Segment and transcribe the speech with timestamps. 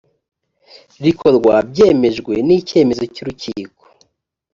[1.03, 3.83] rikorwa byemejwe n icyemezo cy urukiko